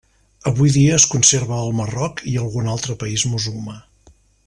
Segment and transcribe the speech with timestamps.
[0.51, 3.79] Avui dia es conserva al Marroc i algun altre país musulmà.